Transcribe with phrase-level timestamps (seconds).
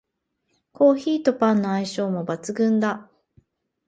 [0.71, 3.11] コーヒーとパンの相性も抜群だ